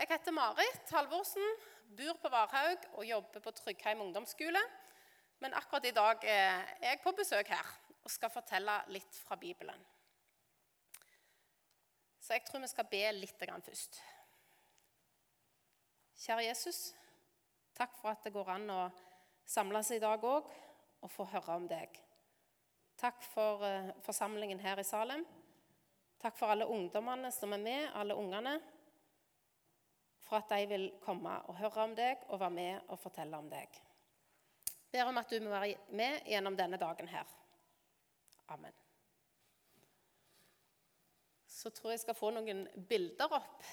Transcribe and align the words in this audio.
jeg 0.00 0.08
heter 0.08 0.32
Marit 0.32 0.92
Halvorsen, 0.96 1.56
bor 1.92 2.16
på 2.22 2.28
Varhaug 2.32 2.84
og 2.94 3.04
jobber 3.04 3.42
på 3.44 3.50
Tryggheim 3.52 4.00
ungdomsskole. 4.00 4.62
Men 5.44 5.52
akkurat 5.54 5.84
i 5.84 5.92
dag 5.92 6.24
er 6.24 6.70
jeg 6.80 7.00
på 7.04 7.12
besøk 7.16 7.50
her 7.52 7.68
og 8.00 8.08
skal 8.12 8.32
fortelle 8.32 8.78
litt 8.94 9.18
fra 9.26 9.36
Bibelen. 9.36 9.82
Så 12.20 12.32
jeg 12.32 12.46
tror 12.48 12.64
vi 12.64 12.72
skal 12.72 12.88
be 12.88 13.02
litt 13.12 13.44
først. 13.66 14.00
Kjære 16.20 16.48
Jesus, 16.48 16.94
takk 17.76 17.92
for 18.00 18.12
at 18.12 18.24
det 18.24 18.32
går 18.32 18.48
an 18.56 18.68
å 18.70 18.80
samles 19.44 19.90
i 19.90 20.00
dag 20.00 20.24
òg 20.24 20.48
og 21.00 21.12
få 21.12 21.28
høre 21.28 21.60
om 21.60 21.68
deg. 21.68 21.92
Takk 22.96 23.20
for 23.34 23.64
uh, 23.64 23.92
forsamlingen 24.04 24.60
her 24.60 24.80
i 24.80 24.84
Salem. 24.84 25.24
Takk 26.20 26.36
for 26.36 26.52
alle 26.52 26.68
ungdommene 26.68 27.32
som 27.32 27.52
er 27.52 27.64
med, 27.64 27.88
alle 27.96 28.16
ungene. 28.16 28.60
For 30.30 30.38
at 30.38 30.52
de 30.54 30.66
vil 30.70 30.84
komme 31.02 31.32
og 31.50 31.56
høre 31.58 31.82
om 31.82 31.94
deg 31.98 32.20
og 32.28 32.38
være 32.38 32.54
med 32.54 32.92
og 32.94 33.00
fortelle 33.02 33.34
om 33.34 33.48
deg. 33.50 33.80
Ber 34.92 35.10
om 35.10 35.18
at 35.18 35.32
du 35.32 35.42
må 35.42 35.50
være 35.50 35.74
med 35.98 36.20
gjennom 36.30 36.54
denne 36.58 36.78
dagen 36.78 37.10
her. 37.10 37.26
Amen. 38.54 38.76
Så 41.50 41.74
tror 41.74 41.90
jeg 41.90 41.98
jeg 41.98 42.04
skal 42.04 42.18
få 42.18 42.30
noen 42.36 42.62
bilder 42.88 43.34
opp. 43.40 43.66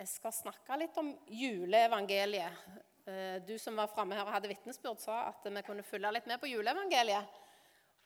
Jeg 0.00 0.08
skal 0.10 0.32
snakke 0.40 0.80
litt 0.80 0.96
om 0.98 1.12
juleevangeliet. 1.28 2.64
Eh, 3.04 3.36
du 3.44 3.58
som 3.60 3.76
var 3.76 3.92
framme 3.92 4.16
her 4.16 4.24
og 4.24 4.32
hadde 4.32 4.48
vitnesbyrd, 4.48 5.04
sa 5.04 5.26
at 5.28 5.44
vi 5.44 5.62
kunne 5.68 5.84
følge 5.84 6.16
litt 6.16 6.32
med 6.32 6.40
på 6.40 6.48
juleevangeliet. 6.56 7.40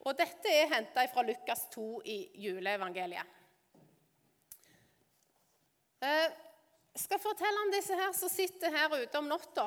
Og 0.03 0.19
dette 0.19 0.59
er 0.59 0.73
henta 0.75 1.07
fra 1.11 1.23
Lukas 1.23 1.69
2 1.71 1.91
i 2.03 2.21
juleevangeliet. 2.49 3.38
Jeg 5.99 6.29
eh, 6.29 6.37
skal 6.99 7.21
fortelle 7.23 7.65
om 7.65 7.73
disse 7.75 7.97
her 7.99 8.13
som 8.15 8.31
sitter 8.31 8.75
her 8.75 8.95
ute 8.95 9.19
om 9.19 9.29
natta, 9.31 9.67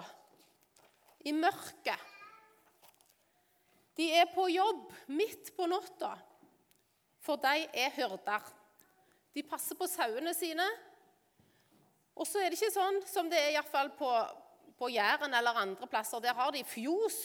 i 1.28 1.34
mørket. 1.36 2.08
De 4.00 4.08
er 4.16 4.30
på 4.32 4.48
jobb 4.50 4.88
midt 5.12 5.52
på 5.58 5.68
natta, 5.70 6.14
for 7.22 7.42
de 7.44 7.68
er 7.78 7.92
hyrder. 7.98 8.48
De 9.36 9.44
passer 9.48 9.78
på 9.78 9.88
sauene 9.88 10.34
sine. 10.36 10.66
Og 12.16 12.26
så 12.28 12.42
er 12.42 12.50
det 12.50 12.58
ikke 12.58 12.74
sånn 12.74 12.98
som 13.08 13.30
det 13.32 13.40
er 13.52 13.92
på, 13.98 14.10
på 14.80 14.90
Jæren 14.92 15.34
eller 15.38 15.62
andre 15.62 15.88
plasser. 15.88 16.24
Der 16.24 16.36
har 16.36 16.52
de 16.52 16.64
fjos 16.68 17.20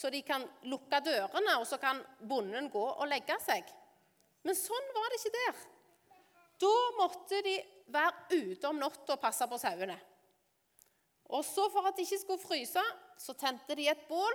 så 0.00 0.08
de 0.08 0.22
kan 0.24 0.46
lukke 0.64 1.00
dørene, 1.04 1.58
og 1.60 1.66
så 1.68 1.76
kan 1.76 1.98
bonden 2.24 2.70
gå 2.72 2.80
og 2.80 3.08
legge 3.10 3.36
seg. 3.44 3.66
Men 4.48 4.56
sånn 4.56 4.86
var 4.96 5.12
det 5.12 5.18
ikke 5.18 5.32
der. 5.34 5.58
Da 6.60 6.76
måtte 6.98 7.40
de 7.44 7.56
være 7.90 8.36
ute 8.36 8.68
om 8.68 8.78
natta 8.80 9.16
og 9.16 9.22
passe 9.22 9.46
på 9.48 9.58
sauene. 9.60 9.96
Og 11.30 11.44
så 11.46 11.68
For 11.70 11.86
at 11.86 11.96
de 11.96 12.04
ikke 12.04 12.18
skulle 12.24 12.42
fryse, 12.42 12.82
så 13.18 13.34
tente 13.38 13.76
de 13.78 13.86
et 13.88 14.06
bål. 14.08 14.34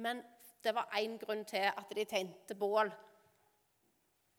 Men 0.00 0.22
det 0.64 0.72
var 0.74 0.92
én 0.96 1.18
grunn 1.20 1.44
til 1.48 1.68
at 1.68 1.94
de 1.96 2.04
tente 2.08 2.56
bål. 2.56 2.90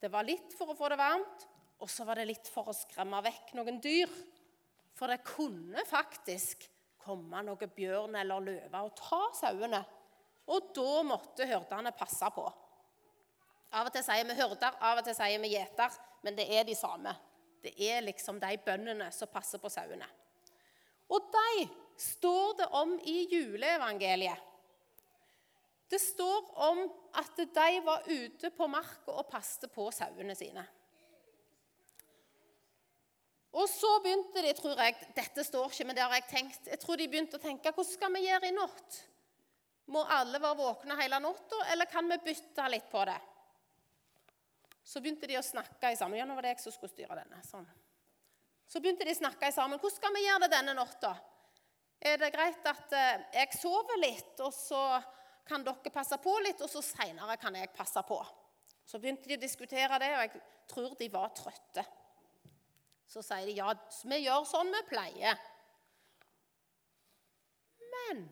Det 0.01 0.09
var 0.09 0.25
litt 0.25 0.53
for 0.57 0.71
å 0.71 0.77
få 0.77 0.89
det 0.89 0.97
varmt, 0.97 1.47
og 1.81 1.89
så 1.89 2.05
var 2.05 2.17
det 2.17 2.27
litt 2.29 2.49
for 2.49 2.69
å 2.69 2.75
skremme 2.75 3.21
vekk 3.25 3.53
noen 3.57 3.77
dyr. 3.81 4.09
For 4.97 5.09
det 5.09 5.21
kunne 5.25 5.85
faktisk 5.87 6.65
komme 7.01 7.41
noe 7.45 7.69
bjørn 7.75 8.17
eller 8.17 8.45
løve 8.45 8.81
og 8.85 8.95
ta 8.97 9.21
sauene. 9.37 9.81
Og 10.51 10.73
da 10.75 11.03
måtte 11.05 11.47
hyrdene 11.49 11.93
passe 11.97 12.29
på. 12.33 12.45
Av 13.71 13.87
og 13.87 13.93
til 13.95 14.03
sier 14.03 14.27
vi 14.27 14.35
hyrder, 14.35 14.79
av 14.83 14.99
og 14.99 15.05
til 15.07 15.15
sier 15.15 15.39
vi 15.39 15.53
gjeter, 15.53 15.93
men 16.25 16.35
det 16.35 16.47
er 16.51 16.65
de 16.67 16.75
samme. 16.75 17.13
Det 17.61 17.71
er 17.77 18.01
liksom 18.03 18.39
de 18.41 18.57
bøndene 18.65 19.07
som 19.15 19.29
passer 19.31 19.61
på 19.61 19.69
sauene. 19.71 20.07
Og 21.11 21.29
de 21.31 21.67
står 21.99 22.57
det 22.59 22.67
om 22.79 22.95
i 23.07 23.17
juleevangeliet. 23.31 24.47
Det 25.91 25.99
står 25.99 26.51
om 26.69 26.85
at 27.19 27.39
de 27.39 27.71
var 27.83 28.05
ute 28.07 28.51
på 28.55 28.67
marka 28.71 29.11
og 29.11 29.27
passet 29.31 29.71
på 29.73 29.89
sauene 29.91 30.35
sine. 30.39 30.63
Og 33.51 33.67
så 33.67 33.97
begynte 33.99 34.43
de, 34.45 34.53
tror 34.55 34.79
jeg 34.79 34.95
Dette 35.15 35.43
står 35.43 35.73
ikke, 35.73 35.87
men 35.89 35.97
det 35.97 36.05
har 36.05 36.15
jeg 36.15 36.29
tenkt. 36.29 36.69
Jeg 36.71 36.79
tror 36.79 36.99
de 36.99 37.09
begynte 37.11 37.35
å 37.35 37.43
tenke 37.43 37.73
hvordan 37.75 37.91
skal 37.91 38.13
vi 38.15 38.23
gjøre 38.23 38.47
i 38.47 38.55
natt? 38.55 39.01
Må 39.91 40.05
alle 40.15 40.39
være 40.39 40.59
våkne 40.61 40.95
hele 41.01 41.19
natta, 41.19 41.59
eller 41.73 41.89
kan 41.91 42.07
vi 42.07 42.21
bytte 42.23 42.69
litt 42.71 42.87
på 42.91 43.03
det? 43.09 43.19
Så 44.83 45.01
begynte 45.01 45.29
de 45.29 45.37
å 45.39 45.45
snakke 45.45 45.93
sammen. 45.97 46.19
Ja, 46.19 46.25
nå 46.27 46.35
var 46.37 46.45
det 46.45 46.55
jeg 46.55 46.63
som 46.63 46.75
skulle 46.75 46.91
styre 46.93 47.17
denne. 47.21 47.41
Sånn. 47.45 47.67
Så 48.71 48.81
begynte 48.81 49.05
de 49.05 49.13
å 49.13 49.19
snakke 49.19 49.51
sammen. 49.53 49.79
Hvordan 49.79 49.97
skal 49.99 50.15
vi 50.15 50.25
gjøre 50.25 50.45
det 50.45 50.53
denne 50.55 50.75
natta? 50.77 51.15
Er 52.01 52.17
det 52.17 52.31
greit 52.33 52.65
at 52.65 52.93
eh, 52.97 53.25
jeg 53.35 53.59
sover 53.59 53.99
litt, 54.01 54.33
og 54.41 54.53
så 54.55 54.81
kan 55.45 55.65
dere 55.65 55.93
passe 55.93 56.17
på 56.21 56.33
litt, 56.41 56.63
og 56.63 56.71
så 56.71 56.81
seinere 56.85 57.37
kan 57.41 57.55
jeg 57.59 57.73
passe 57.75 58.01
på? 58.07 58.17
Så 58.87 58.99
begynte 58.99 59.29
de 59.29 59.37
å 59.37 59.41
diskutere 59.41 59.99
det, 60.01 60.09
og 60.15 60.23
jeg 60.25 60.41
tror 60.71 60.95
de 60.97 61.09
var 61.13 61.33
trøtte. 61.37 61.83
Så 63.11 63.21
sier 63.25 63.45
de 63.49 63.57
ja, 63.59 63.69
vi 64.07 64.21
gjør 64.23 64.47
sånn 64.47 64.71
vi 64.73 64.81
pleier. 64.87 65.37
Men 67.91 68.23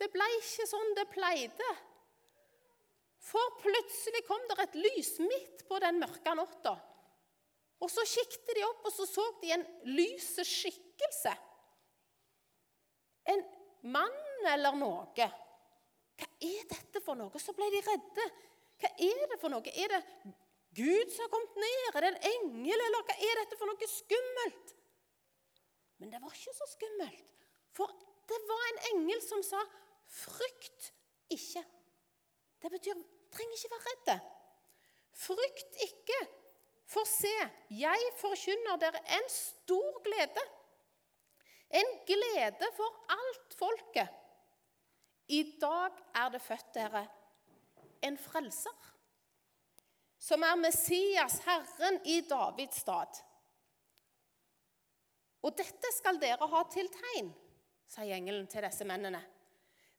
det 0.00 0.08
ble 0.14 0.26
ikke 0.38 0.66
sånn 0.70 0.94
det 0.96 1.06
pleide. 1.12 1.70
For 3.26 3.56
plutselig 3.58 4.22
kom 4.28 4.42
det 4.46 4.58
et 4.62 4.76
lys 4.78 5.16
midt 5.24 5.64
på 5.66 5.80
den 5.82 5.98
mørke 6.02 6.34
natta. 6.38 6.76
Og 7.82 7.90
så 7.92 8.04
kikket 8.08 8.54
de 8.56 8.64
opp, 8.64 8.86
og 8.86 8.94
så 8.94 9.06
så 9.08 9.24
de 9.42 9.52
en 9.56 9.64
lys 9.96 10.28
skikkelse. 10.46 11.34
En 13.34 13.42
mann 13.92 14.48
eller 14.52 14.78
noe. 14.78 15.26
Hva 16.16 16.28
er 16.40 16.68
dette 16.70 17.02
for 17.04 17.18
noe? 17.18 17.42
Så 17.42 17.52
ble 17.56 17.68
de 17.74 17.82
redde. 17.84 18.26
Hva 18.80 18.92
er 18.94 19.26
det 19.32 19.40
for 19.42 19.52
noe? 19.52 19.74
Er 19.74 19.96
det 19.96 20.02
Gud 20.76 21.12
som 21.12 21.26
har 21.26 21.32
kommet 21.32 21.58
ned? 21.60 21.90
Er 21.90 22.06
det 22.06 22.12
en 22.12 22.24
engel, 22.30 22.78
eller 22.86 23.04
hva 23.08 23.16
er 23.16 23.42
dette 23.42 23.58
for 23.58 23.68
noe 23.68 23.90
skummelt? 23.90 24.74
Men 25.98 26.12
det 26.12 26.20
var 26.22 26.34
ikke 26.36 26.52
så 26.52 26.68
skummelt, 26.68 27.30
for 27.72 27.92
det 28.28 28.38
var 28.48 28.64
en 28.68 28.80
engel 28.92 29.20
som 29.24 29.42
sa 29.42 29.62
'frykt 30.06 30.92
ikke'. 31.32 31.64
Det 32.60 32.70
betyr 32.70 32.98
trenger 33.36 33.60
ikke 33.60 33.72
være 33.74 33.86
redde. 33.90 34.16
Frykt 35.16 35.80
ikke, 35.86 36.20
for 36.86 37.08
se, 37.08 37.32
jeg 37.70 38.10
forkynner 38.20 38.80
dere 38.80 39.00
en 39.18 39.30
stor 39.32 40.02
glede. 40.04 40.44
En 41.80 41.94
glede 42.08 42.72
for 42.76 43.00
alt 43.16 43.56
folket. 43.58 44.08
I 45.28 45.42
dag 45.60 46.02
er 46.14 46.28
det 46.34 46.42
født 46.42 46.74
dere 46.74 47.06
en 48.06 48.18
frelser 48.18 48.92
som 50.26 50.42
er 50.42 50.56
Messias, 50.58 51.38
Herren 51.44 52.00
i 52.04 52.20
Davids 52.26 52.80
stad. 52.82 53.18
Og 55.46 55.54
dette 55.54 55.90
skal 55.94 56.18
dere 56.18 56.48
ha 56.50 56.62
til 56.72 56.88
tegn, 56.90 57.28
sier 57.86 58.16
engelen 58.16 58.48
til 58.50 58.64
disse 58.66 58.86
mennene. 58.88 59.20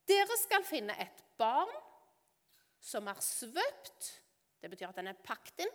Dere 0.08 0.40
skal 0.42 0.66
finne 0.68 0.96
et 1.00 1.22
barn 1.40 1.72
som 2.88 3.08
er 3.12 3.20
svøpt 3.24 4.14
Det 4.62 4.72
betyr 4.72 4.90
at 4.90 4.98
den 4.98 5.12
er 5.12 5.20
pakket 5.24 5.66
inn. 5.68 5.74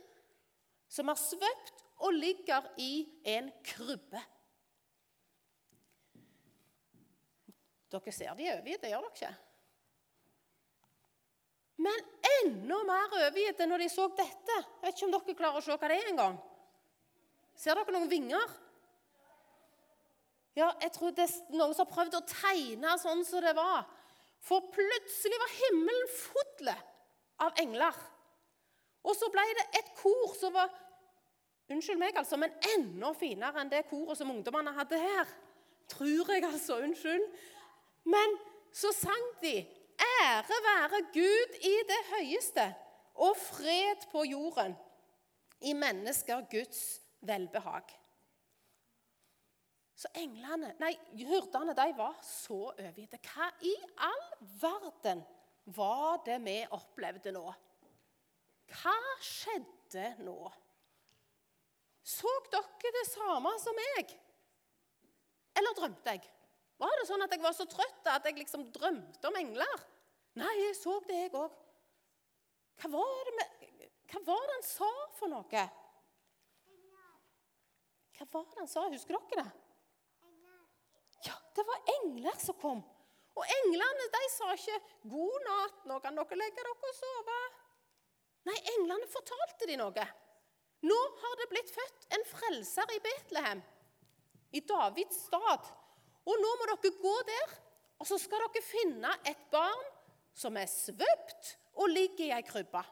Som 0.90 1.12
er 1.12 1.18
svøpt 1.20 1.84
og 2.02 2.16
ligger 2.16 2.66
i 2.82 3.04
en 3.30 3.50
krybbe. 3.64 4.20
Dere 7.92 8.14
ser 8.14 8.34
de 8.36 8.48
overgitte, 8.50 8.90
gjør 8.90 9.04
dere 9.06 9.12
ikke? 9.12 9.30
Men 11.82 12.02
enda 12.42 12.80
mer 12.88 13.16
overgitte 13.20 13.68
når 13.68 13.84
de 13.84 13.88
så 13.92 14.08
dette. 14.18 14.58
Jeg 14.58 14.82
vet 14.82 14.98
ikke 14.98 15.08
om 15.08 15.14
dere 15.14 15.38
klarer 15.38 15.60
å 15.60 15.64
se 15.64 15.76
hva 15.76 15.90
det 15.92 16.00
er 16.00 16.10
engang. 16.10 16.36
Ser 17.58 17.78
dere 17.78 17.94
noen 17.94 18.10
vinger? 18.10 18.58
Ja, 20.58 20.72
jeg 20.82 20.92
tror 20.96 21.14
det 21.16 21.28
er 21.28 21.56
noen 21.56 21.72
som 21.72 21.86
har 21.86 21.94
prøvd 21.94 22.18
å 22.18 22.26
tegne 22.28 22.96
sånn 23.00 23.22
som 23.24 23.44
det 23.44 23.54
var. 23.56 23.86
For 24.42 24.64
plutselig 24.74 25.38
var 25.38 25.54
himmelen 25.60 26.10
full 26.18 26.72
av 27.42 27.58
engler. 27.60 27.98
Og 29.02 29.16
så 29.18 29.28
ble 29.34 29.44
det 29.58 29.66
et 29.80 29.92
kor 29.98 30.32
som 30.38 30.54
var 30.56 30.70
Unnskyld 31.72 31.96
meg, 31.96 32.16
altså, 32.18 32.36
men 32.36 32.52
enda 32.74 33.12
finere 33.16 33.62
enn 33.62 33.70
det 33.70 33.86
koret 33.88 34.18
som 34.18 34.28
ungdommene 34.28 34.74
hadde 34.76 34.98
her. 34.98 35.30
Tror 35.88 36.28
jeg, 36.34 36.42
altså. 36.44 36.80
Unnskyld. 36.84 37.22
Men 38.04 38.34
så 38.74 38.90
sang 38.92 39.28
de 39.40 39.54
Ære 40.02 40.58
være 40.66 41.00
Gud 41.14 41.56
i 41.62 41.72
det 41.88 42.00
høyeste, 42.10 42.64
og 43.14 43.36
fred 43.36 44.04
på 44.10 44.24
jorden, 44.26 44.74
i 45.60 45.72
mennesker 45.72 46.42
Guds 46.50 47.00
velbehag. 47.20 47.92
Så 49.94 50.10
englene, 50.18 50.72
nei, 50.82 50.96
hyrdene 51.14 51.76
de 51.78 51.92
var 51.94 52.16
så 52.26 52.64
overgitte. 52.72 53.20
Hva 53.22 53.52
i 53.62 53.74
all 54.02 54.24
verden 54.58 55.22
var 55.64 56.22
det 56.26 56.38
vi 56.42 56.56
opplevde 56.74 57.32
nå? 57.34 57.44
Hva 58.72 58.96
skjedde 59.22 60.08
nå? 60.24 60.36
Så 62.02 62.30
dere 62.50 62.92
det 62.96 63.06
samme 63.10 63.52
som 63.62 63.76
meg? 63.78 64.14
Eller 65.58 65.76
drømte 65.76 66.16
jeg? 66.16 66.30
Var 66.82 66.94
det 66.98 67.06
sånn 67.06 67.22
at 67.22 67.34
jeg 67.34 67.42
var 67.44 67.54
så 67.54 67.66
trøtt 67.70 68.08
at 68.10 68.24
jeg 68.26 68.40
liksom 68.40 68.66
drømte 68.74 69.28
om 69.28 69.38
engler? 69.38 69.84
Nei, 70.40 70.52
jeg 70.64 70.74
så 70.80 70.96
det, 71.06 71.18
jeg 71.26 71.34
òg. 71.36 71.52
Hva, 72.80 72.90
var 72.90 73.28
det 73.28 73.34
med, 73.36 73.66
hva 74.10 74.22
var 74.26 74.46
det 74.48 74.56
han 74.56 74.66
sa 74.66 74.90
for 75.18 75.30
noe? 75.30 75.66
Hva 78.16 78.26
var 78.32 78.48
det 78.48 78.62
han 78.64 78.70
sa? 78.70 78.88
Husker 78.90 79.18
dere 79.18 79.44
det? 79.44 79.52
Ja, 81.28 81.36
det 81.54 81.64
var 81.68 81.92
engler 82.00 82.40
som 82.42 82.58
kom. 82.58 82.82
Og 83.38 83.48
englene 83.56 84.08
de 84.12 84.22
sa 84.32 84.50
ikke 84.52 84.78
'God 85.08 85.46
natt, 85.46 85.84
nå 85.88 85.98
kan 86.04 86.18
dere 86.18 86.38
legge 86.40 86.58
dere 86.58 86.74
og 86.74 86.96
sove'. 86.98 87.42
Nei, 88.48 88.58
englene 88.74 89.08
fortalte 89.08 89.68
de 89.70 89.78
noe. 89.80 90.06
Nå 90.82 90.98
har 91.22 91.36
det 91.38 91.48
blitt 91.52 91.70
født 91.70 92.08
en 92.16 92.24
frelser 92.26 92.94
i 92.96 93.00
Betlehem, 93.04 93.62
i 94.52 94.60
Davids 94.60 95.24
stad. 95.28 95.68
Og 96.26 96.40
nå 96.42 96.50
må 96.58 96.68
dere 96.70 96.94
gå 96.98 97.14
der, 97.28 97.54
og 98.02 98.08
så 98.08 98.18
skal 98.18 98.42
dere 98.42 98.64
finne 98.66 99.12
et 99.30 99.44
barn 99.54 99.84
som 100.34 100.56
er 100.58 100.66
svøpt 100.70 101.56
og 101.78 101.92
ligger 101.92 102.26
i 102.26 102.34
ei 102.34 102.42
krybbe. 102.46 102.82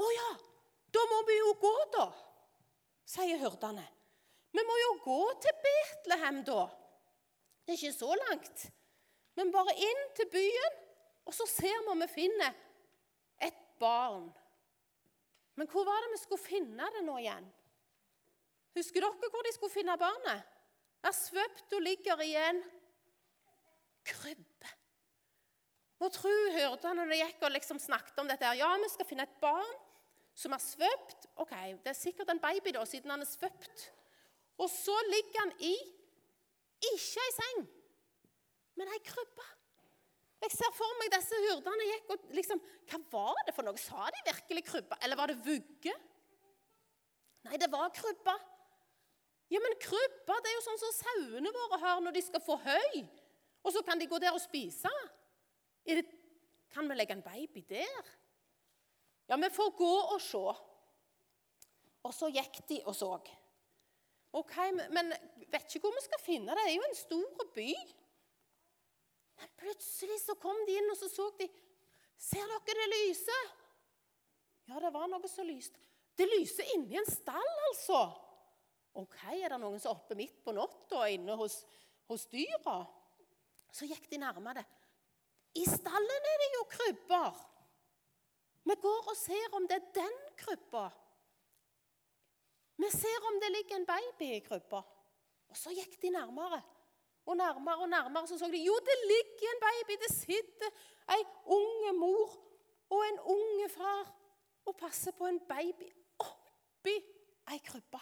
Å 0.00 0.10
ja, 0.14 0.28
da 0.94 1.06
må 1.10 1.22
vi 1.28 1.38
jo 1.40 1.54
gå, 1.60 1.74
da, 1.92 2.06
sier 3.04 3.40
hyrdene. 3.42 3.84
Vi 4.50 4.62
må 4.66 4.76
jo 4.80 4.92
gå 5.04 5.22
til 5.42 5.58
Betlehem, 5.66 6.40
da. 6.46 6.62
Det 7.70 7.76
er 7.76 7.86
ikke 7.86 7.98
så 8.02 8.14
langt. 8.18 8.62
Men 9.38 9.52
bare 9.54 9.70
inn 9.78 10.00
til 10.18 10.26
byen, 10.32 10.78
og 11.22 11.34
så 11.36 11.44
ser 11.46 11.76
vi 11.84 11.92
om 11.92 12.00
vi 12.02 12.08
finner 12.10 12.56
et 13.46 13.60
barn. 13.78 14.24
Men 15.54 15.70
hvor 15.70 15.86
var 15.86 16.02
det 16.02 16.08
vi 16.10 16.18
skulle 16.18 16.42
finne 16.42 16.88
det 16.96 17.02
nå 17.06 17.14
igjen? 17.20 17.46
Husker 18.74 19.06
dere 19.06 19.30
hvor 19.30 19.46
de 19.46 19.52
skulle 19.54 19.70
finne 19.70 19.94
barnet? 20.02 20.42
Er 21.06 21.14
svøpt 21.14 21.76
og 21.78 21.84
ligger 21.86 22.24
i 22.26 22.32
en 22.40 22.58
krybbe. 24.10 24.74
Må 26.02 26.10
tru 26.10 26.34
hørte 26.56 26.96
når 26.96 27.14
de 27.14 27.20
gikk 27.22 27.46
og 27.46 27.54
liksom 27.54 27.78
snakket 27.78 28.18
om 28.18 28.34
dette. 28.34 28.50
her. 28.50 28.58
Ja, 28.64 28.72
vi 28.82 28.90
skal 28.96 29.10
finne 29.12 29.28
et 29.30 29.38
barn 29.38 29.70
som 30.34 30.58
er 30.58 30.66
svøpt. 30.66 31.30
Ok, 31.38 31.54
Det 31.86 31.94
er 31.94 32.02
sikkert 32.02 32.34
en 32.34 32.42
baby, 32.42 32.74
da, 32.74 32.82
siden 32.82 33.14
han 33.14 33.22
er 33.22 33.30
svøpt. 33.30 33.92
Og 34.58 34.66
så 34.66 34.98
ligger 35.14 35.44
han 35.44 35.56
i 35.60 35.99
ikke 36.80 37.24
ei 37.24 37.32
seng, 37.36 37.64
men 38.78 38.92
ei 38.94 39.00
krybbe. 39.04 39.46
Jeg 40.40 40.54
ser 40.54 40.72
for 40.72 40.96
meg 40.96 41.10
disse 41.12 41.36
hyrdene 41.44 41.86
gikk 41.90 42.14
og 42.14 42.30
liksom 42.32 42.62
Hva 42.88 43.00
var 43.12 43.42
det 43.44 43.52
for 43.52 43.66
noe? 43.66 43.76
Sa 43.76 44.06
de 44.08 44.22
virkelig 44.24 44.62
krybbe? 44.70 44.96
Eller 45.04 45.18
var 45.20 45.28
det 45.28 45.36
vugge? 45.44 45.92
Nei, 47.44 47.58
det 47.60 47.68
var 47.72 47.92
krybbe. 47.92 48.36
Ja, 49.52 49.60
men 49.60 49.76
krybbe 49.82 50.38
det 50.40 50.50
er 50.52 50.56
jo 50.56 50.64
sånn 50.64 50.80
som 50.80 50.94
sauene 50.96 51.52
våre 51.52 51.80
har 51.82 52.00
når 52.00 52.16
de 52.16 52.22
skal 52.24 52.44
få 52.44 52.56
høy. 52.62 53.02
Og 53.60 53.74
så 53.74 53.82
kan 53.84 54.00
de 54.00 54.08
gå 54.08 54.20
der 54.22 54.32
og 54.32 54.40
spise. 54.40 54.90
Det, 55.84 56.04
kan 56.72 56.88
vi 56.88 56.96
legge 56.96 57.16
en 57.16 57.24
baby 57.24 57.64
der? 57.68 58.10
Ja, 59.28 59.36
vi 59.36 59.50
får 59.52 59.72
gå 59.76 59.92
og 60.14 60.20
se. 60.24 60.44
Og 62.00 62.14
så 62.16 62.30
gikk 62.32 62.62
de 62.70 62.80
og 62.88 62.96
så. 62.96 63.12
Ok, 64.32 64.54
Men 64.94 65.10
vet 65.50 65.74
ikke 65.74 65.88
hvor 65.88 65.96
vi 65.96 66.04
skal 66.04 66.22
finne 66.22 66.54
det. 66.54 66.62
Det 66.62 66.70
er 66.70 66.76
jo 66.76 66.86
en 66.88 66.98
stor 66.98 67.48
by. 67.56 67.70
Men 69.40 69.52
plutselig 69.58 70.20
så 70.22 70.36
kom 70.38 70.58
de 70.68 70.76
inn, 70.78 70.90
og 70.92 70.98
så 71.00 71.08
så 71.10 71.30
de 71.40 71.48
Ser 72.20 72.44
dere 72.44 72.74
det 72.76 72.88
lyser? 72.92 73.46
Ja, 74.68 74.76
det 74.76 74.90
var 74.92 75.06
noe 75.08 75.28
som 75.30 75.46
lyste. 75.48 75.80
Det 76.12 76.26
lyser 76.28 76.68
inni 76.74 76.98
en 77.00 77.08
stall, 77.08 77.52
altså. 77.70 78.00
Ok, 79.00 79.16
Er 79.32 79.54
det 79.54 79.60
noen 79.62 79.80
som 79.80 79.94
er 79.94 79.96
oppe 79.96 80.18
midt 80.18 80.42
på 80.44 80.52
natta 80.52 81.06
inne 81.08 81.32
hos, 81.40 81.62
hos 82.10 82.26
dyra? 82.28 82.82
Så 83.72 83.88
gikk 83.88 84.10
de 84.10 84.18
nærmere. 84.20 84.66
I 85.56 85.64
stallen 85.64 86.28
er 86.32 86.42
det 86.42 86.50
jo 86.58 86.66
krybber. 86.76 87.40
Vi 88.68 88.76
går 88.82 89.08
og 89.10 89.16
ser 89.16 89.56
om 89.56 89.66
det 89.70 89.78
er 89.80 89.88
den 90.02 90.18
krybba. 90.38 90.90
Vi 92.80 92.90
ser 92.90 93.26
om 93.28 93.40
det 93.42 93.50
ligger 93.52 93.76
en 93.76 93.88
baby 93.88 94.28
i 94.36 94.44
krybba. 94.44 94.80
Og 95.50 95.56
så 95.56 95.72
gikk 95.74 95.98
de 96.02 96.12
nærmere. 96.14 96.60
Og 97.26 97.36
nærmere 97.36 97.84
og 97.84 97.88
nærmere 97.88 98.28
så 98.28 98.38
så 98.38 98.48
de 98.48 98.62
jo, 98.64 98.76
det 98.86 98.96
ligger 99.12 99.50
en 99.54 99.62
baby. 99.66 99.98
Det 100.04 100.12
sitter 100.14 100.70
ei 101.16 101.24
unge 101.44 101.92
mor 101.98 102.36
og 102.90 103.02
en 103.08 103.20
unge 103.34 103.68
far 103.68 104.14
og 104.64 104.76
passer 104.76 105.12
på 105.18 105.26
en 105.26 105.40
baby 105.48 105.90
oppi 106.18 106.96
ei 107.52 107.60
krybbe. 107.66 108.00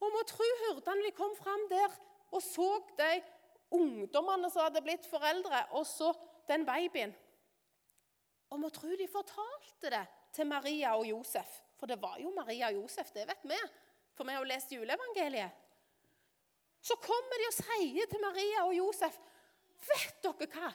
Og 0.00 0.12
må 0.14 0.22
tro 0.26 0.46
hyrdene 0.62 1.04
de 1.04 1.14
kom 1.16 1.34
fram 1.36 1.66
der 1.70 1.94
og 2.30 2.42
så 2.42 2.68
de 2.98 3.22
ungdommene 3.70 4.50
som 4.50 4.62
hadde 4.62 4.82
blitt 4.84 5.06
foreldre, 5.08 5.64
og 5.76 5.86
så 5.86 6.12
den 6.48 6.66
babyen. 6.66 7.14
Og 8.50 8.60
må 8.60 8.68
tru 8.72 8.88
de 8.96 9.08
fortalte 9.12 9.90
det 9.92 10.04
til 10.32 10.46
Maria 10.46 10.94
og 10.96 11.06
Josef. 11.08 11.67
For 11.78 11.90
det 11.90 12.00
var 12.02 12.18
jo 12.18 12.32
Maria 12.34 12.72
og 12.72 12.82
Josef, 12.82 13.12
det 13.14 13.26
vet 13.28 13.44
vi. 13.46 13.58
For 14.18 14.26
vi 14.26 14.34
har 14.34 14.42
jo 14.42 14.50
lest 14.50 14.72
juleevangeliet. 14.74 15.64
Så 16.82 16.96
kommer 17.02 17.40
de 17.40 17.48
og 17.48 17.56
sier 17.56 18.10
til 18.10 18.22
Maria 18.22 18.64
og 18.66 18.74
Josef 18.76 19.16
Vet 19.88 20.22
dere 20.24 20.46
hva? 20.50 20.70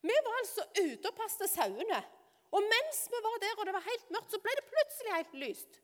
Vi 0.00 0.14
var 0.24 0.36
altså 0.40 0.64
ute 0.78 1.10
og 1.10 1.16
passet 1.18 1.50
sauene. 1.52 1.98
Og 2.48 2.64
mens 2.64 3.02
vi 3.12 3.18
var 3.24 3.40
der 3.42 3.58
og 3.58 3.66
det 3.68 3.74
var 3.76 3.84
helt 3.84 4.12
mørkt, 4.14 4.30
så 4.32 4.40
ble 4.40 4.54
det 4.56 4.64
plutselig 4.70 5.12
helt 5.12 5.34
lyst. 5.42 5.80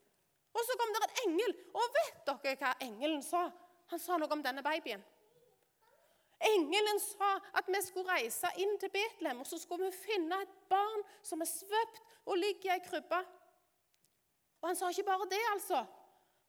Og 0.54 0.62
så 0.64 0.76
kom 0.80 0.94
det 0.94 1.02
en 1.02 1.18
engel. 1.26 1.56
Og 1.76 1.98
vet 1.98 2.22
dere 2.30 2.54
hva 2.62 2.72
engelen 2.86 3.20
sa? 3.26 3.48
Han 3.92 4.00
sa 4.00 4.16
noe 4.16 4.32
om 4.32 4.42
denne 4.44 4.64
babyen. 4.64 5.02
Engelen 6.44 7.00
sa 7.00 7.34
at 7.56 7.68
vi 7.68 7.80
skulle 7.84 8.16
reise 8.16 8.48
inn 8.60 8.74
til 8.80 8.92
Betlehem 8.92 9.40
og 9.40 9.48
så 9.48 9.58
skulle 9.60 9.88
vi 9.88 10.04
finne 10.08 10.40
et 10.42 10.56
barn 10.72 11.04
som 11.24 11.40
er 11.44 11.48
svøpt 11.48 12.00
og 12.24 12.40
ligger 12.40 12.70
i 12.70 12.74
ei 12.74 12.84
krybbe. 12.84 13.20
Og 14.64 14.70
han 14.70 14.78
sa 14.78 14.88
ikke 14.88 15.04
bare 15.04 15.28
det, 15.28 15.42
altså. 15.52 15.82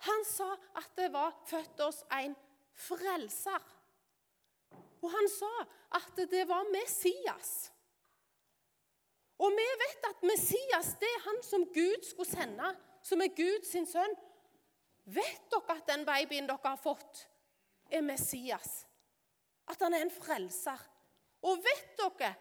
Han 0.08 0.26
sa 0.28 0.48
at 0.80 0.92
det 0.96 1.10
var 1.12 1.36
født 1.50 1.84
oss 1.84 2.00
en 2.16 2.36
frelser. 2.88 3.68
Og 5.04 5.12
han 5.12 5.28
sa 5.30 5.52
at 6.00 6.24
det 6.32 6.46
var 6.48 6.72
Messias. 6.72 7.52
Og 9.36 9.52
vi 9.52 9.68
vet 9.84 10.10
at 10.10 10.24
Messias 10.24 10.96
det 11.02 11.12
er 11.12 11.24
han 11.28 11.44
som 11.44 11.68
Gud 11.76 12.08
skulle 12.08 12.32
sende, 12.32 12.72
som 13.04 13.22
er 13.22 13.36
Guds 13.36 13.76
sønn. 13.92 14.18
Vet 15.06 15.52
dere 15.52 15.76
at 15.76 15.88
den 15.92 16.08
babyen 16.08 16.48
dere 16.48 16.64
har 16.64 16.80
fått, 16.82 17.26
er 17.92 18.02
Messias? 18.02 18.86
at 19.68 19.82
han 19.82 19.94
er 19.94 20.06
en 20.06 20.14
frelser. 20.14 20.82
Og 21.46 21.62
vet 21.64 21.98
dere, 22.00 22.34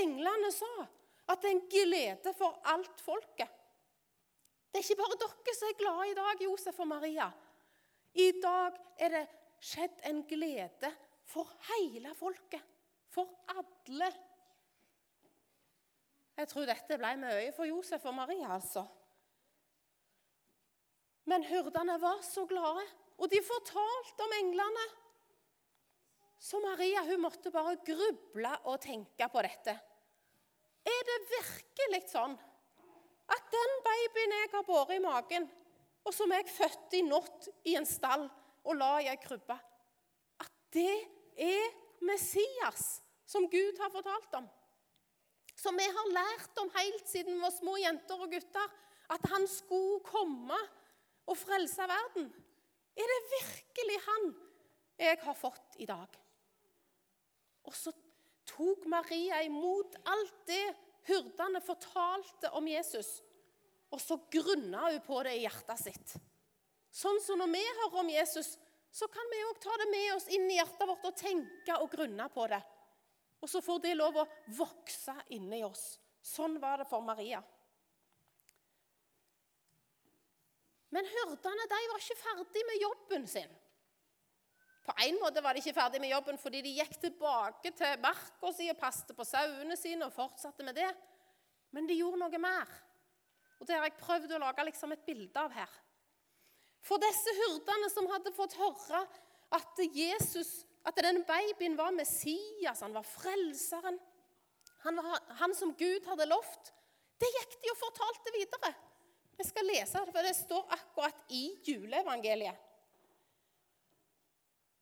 englene 0.00 0.50
sa 0.54 0.72
at 1.28 1.42
det 1.42 1.50
er 1.50 1.56
en 1.56 1.66
glede 1.70 2.34
for 2.38 2.58
alt 2.72 3.02
folket. 3.04 3.57
Det 4.68 4.80
er 4.80 4.84
ikke 4.84 5.00
bare 5.00 5.18
dere 5.22 5.54
som 5.56 5.68
er 5.70 5.78
glade 5.80 6.08
i 6.10 6.16
dag, 6.18 6.42
Josef 6.44 6.80
og 6.84 6.88
Maria. 6.90 7.28
I 8.14 8.30
dag 8.42 8.76
er 9.00 9.14
det 9.14 9.24
skjedd 9.64 10.02
en 10.10 10.22
glede 10.28 10.90
for 11.28 11.50
hele 11.70 12.14
folket. 12.18 12.64
For 13.08 13.30
alle. 13.56 14.10
Jeg 16.38 16.50
tror 16.50 16.68
dette 16.68 16.98
ble 17.00 17.12
mye 17.18 17.50
for 17.56 17.66
Josef 17.66 18.04
og 18.06 18.14
Maria, 18.14 18.52
altså. 18.54 18.84
Men 21.28 21.44
hyrdene 21.48 21.96
var 22.00 22.20
så 22.24 22.44
glade, 22.48 22.84
og 23.18 23.30
de 23.32 23.40
fortalte 23.44 24.24
om 24.24 24.34
englene. 24.38 24.84
Så 26.38 26.60
Maria 26.62 27.02
hun 27.08 27.24
måtte 27.24 27.50
bare 27.50 27.80
gruble 27.84 28.52
og 28.70 28.78
tenke 28.80 29.26
på 29.32 29.42
dette. 29.44 29.74
Er 30.86 31.00
det 31.08 31.18
virkelig 31.32 32.04
sånn 32.12 32.36
at 33.28 33.50
den 33.52 33.74
babyen 33.84 34.36
jeg 34.36 34.50
har 34.52 34.66
båret 34.66 34.96
i 34.96 35.04
magen, 35.04 35.48
og 36.04 36.14
som 36.14 36.32
jeg 36.32 36.48
fødte 36.48 36.98
i 36.98 37.04
natt 37.04 37.48
i 37.68 37.74
en 37.76 37.86
stall 37.88 38.24
og 38.64 38.78
la 38.78 38.94
i 39.02 39.10
ei 39.10 39.18
krybbe, 39.20 39.56
at 40.40 40.54
det 40.72 40.94
er 41.36 41.74
Messias 42.08 43.02
som 43.28 43.48
Gud 43.50 43.80
har 43.82 43.92
fortalt 43.92 44.38
om? 44.40 44.48
Som 45.58 45.76
vi 45.76 45.84
har 45.84 46.12
lært 46.14 46.60
om 46.62 46.70
helt 46.76 47.08
siden 47.10 47.34
vi 47.34 47.42
var 47.42 47.54
små 47.54 47.76
jenter 47.82 48.20
og 48.20 48.30
gutter, 48.32 48.74
at 49.08 49.30
han 49.32 49.46
skulle 49.50 50.00
komme 50.06 50.58
og 51.28 51.36
frelse 51.36 51.88
verden. 51.88 52.28
Er 52.96 53.10
det 53.12 53.20
virkelig 53.32 53.98
han 54.06 54.28
jeg 54.98 55.18
har 55.22 55.36
fått 55.38 55.78
i 55.82 55.86
dag? 55.88 56.18
Og 57.68 57.74
så 57.76 57.92
tok 58.48 58.86
Maria 58.88 59.42
imot 59.46 59.98
alt 60.08 60.38
det 60.48 60.64
hyrdene 61.06 61.60
fortalte 61.64 62.50
om 62.58 62.68
Jesus. 62.68 63.18
Og 63.94 64.00
så 64.02 64.18
grunna 64.30 64.90
hun 64.90 65.04
på 65.04 65.20
det 65.24 65.36
i 65.38 65.44
hjertet 65.46 65.80
sitt. 65.80 66.16
Sånn 66.92 67.20
som 67.24 67.40
når 67.40 67.52
vi 67.52 67.62
hører 67.82 68.00
om 68.02 68.10
Jesus, 68.10 68.56
så 68.90 69.08
kan 69.12 69.30
vi 69.30 69.44
òg 69.46 69.60
ta 69.62 69.76
det 69.80 69.86
med 69.92 70.08
oss 70.16 70.28
inn 70.32 70.48
i 70.50 70.56
hjertet 70.58 70.88
vårt 70.88 71.06
og 71.08 71.16
tenke 71.16 71.76
og 71.78 71.92
grunne 71.92 72.28
på 72.32 72.48
det. 72.50 72.60
Og 73.38 73.50
så 73.50 73.62
får 73.62 73.84
det 73.84 73.94
lov 73.94 74.16
å 74.18 74.26
vokse 74.58 75.14
inni 75.36 75.62
oss. 75.64 75.98
Sånn 76.24 76.58
var 76.60 76.82
det 76.82 76.88
for 76.90 77.04
Maria. 77.04 77.40
Men 80.94 81.06
hyrdene 81.06 81.66
de 81.70 81.80
var 81.92 82.02
ikke 82.02 82.22
ferdig 82.22 82.64
med 82.66 82.82
jobben 82.82 83.26
sin. 83.28 83.50
På 84.88 84.94
en 85.04 85.18
måte 85.20 85.42
var 85.44 85.52
de 85.52 85.60
ikke 85.60 85.76
ferdig 85.76 86.00
med 86.00 86.14
jobben 86.14 86.38
fordi 86.40 86.62
de 86.64 86.70
gikk 86.78 86.94
tilbake 87.02 87.74
til 87.76 87.98
marka 88.00 88.52
si 88.56 88.70
og 88.72 88.78
passet 88.80 89.12
på 89.16 89.26
sauene 89.28 89.76
sine 89.76 90.06
og 90.06 90.14
fortsatte 90.14 90.64
med 90.64 90.78
det. 90.80 90.88
Men 91.76 91.84
de 91.88 91.98
gjorde 91.98 92.20
noe 92.22 92.40
mer. 92.40 92.70
Og 93.58 93.66
Det 93.66 93.76
har 93.76 93.84
jeg 93.84 93.98
prøvd 94.00 94.32
å 94.32 94.40
lage 94.46 94.64
liksom 94.64 94.94
et 94.94 95.04
bilde 95.04 95.42
av 95.42 95.52
her. 95.52 95.74
For 96.80 96.96
disse 97.02 97.34
hyrdene 97.36 97.90
som 97.92 98.08
hadde 98.08 98.32
fått 98.32 98.56
høre 98.56 99.02
at 99.58 99.82
Jesus, 99.92 100.62
at 100.86 100.96
denne 100.96 101.26
babyen 101.28 101.76
var 101.76 101.92
Messias, 101.92 102.80
han 102.80 102.94
var 102.96 103.04
frelseren, 103.04 103.98
han 104.86 105.00
var 105.02 105.20
han 105.42 105.52
som 105.58 105.74
Gud 105.76 106.06
hadde 106.08 106.30
lovt, 106.30 106.72
det 107.18 107.28
gikk 107.34 107.58
de 107.60 107.74
og 107.74 107.80
fortalte 107.82 108.32
videre. 108.38 108.72
Jeg 109.36 109.50
skal 109.50 109.68
lese 109.68 110.00
det, 110.00 110.14
for 110.14 110.24
det 110.24 110.34
står 110.38 110.74
akkurat 110.78 111.34
i 111.34 111.44
juleevangeliet. 111.66 112.67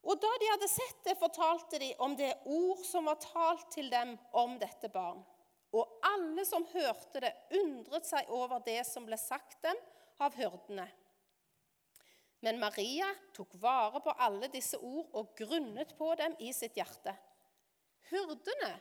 Og 0.05 0.19
da 0.21 0.29
de 0.39 0.51
hadde 0.51 0.69
sett 0.71 1.01
det, 1.07 1.17
fortalte 1.19 1.79
de 1.81 1.89
om 2.03 2.13
det 2.17 2.33
ord 2.45 2.83
som 2.85 3.09
var 3.09 3.19
talt 3.23 3.67
til 3.73 3.89
dem 3.91 4.15
om 4.37 4.55
dette 4.61 4.91
barn. 4.93 5.23
Og 5.75 5.99
alle 6.05 6.45
som 6.47 6.65
hørte 6.71 7.21
det, 7.23 7.33
undret 7.59 8.07
seg 8.07 8.29
over 8.31 8.61
det 8.65 8.79
som 8.87 9.07
ble 9.07 9.17
sagt 9.19 9.59
dem 9.65 9.79
av 10.23 10.37
hyrdene. 10.37 10.87
Men 12.45 12.59
Maria 12.61 13.09
tok 13.33 13.55
vare 13.59 13.99
på 14.05 14.13
alle 14.23 14.47
disse 14.53 14.77
ord 14.77 15.09
og 15.17 15.33
grunnet 15.37 15.95
på 15.97 16.11
dem 16.19 16.37
i 16.45 16.53
sitt 16.53 16.77
hjerte. 16.77 17.15
Hyrdene 18.11 18.71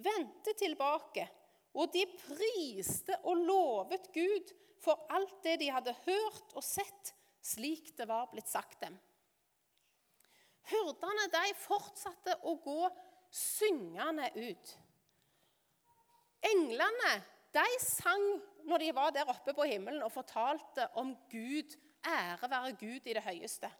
vendte 0.00 0.54
tilbake, 0.56 1.26
og 1.76 1.90
de 1.94 2.06
priste 2.14 3.18
og 3.28 3.42
lovet 3.46 4.08
Gud 4.14 4.54
for 4.82 5.06
alt 5.12 5.36
det 5.44 5.58
de 5.60 5.68
hadde 5.70 5.94
hørt 6.06 6.54
og 6.56 6.64
sett, 6.64 7.12
slik 7.44 7.92
det 7.98 8.08
var 8.08 8.30
blitt 8.32 8.48
sagt 8.50 8.80
dem. 8.82 8.96
Hyrdene 10.70 11.26
de 11.32 11.50
fortsatte 11.58 12.36
å 12.46 12.54
gå 12.62 12.88
syngende 13.34 14.30
ut. 14.36 14.72
Englene 16.50 17.12
de 17.54 17.66
sang 17.82 18.26
når 18.68 18.84
de 18.84 18.94
var 18.94 19.12
der 19.14 19.28
oppe 19.30 19.54
på 19.56 19.66
himmelen 19.66 20.02
og 20.06 20.12
fortalte 20.14 20.86
om 21.00 21.12
Gud, 21.30 21.74
ære 22.06 22.50
være 22.50 22.76
Gud 22.80 23.08
i 23.08 23.16
det 23.16 23.24
høyeste. 23.24 23.70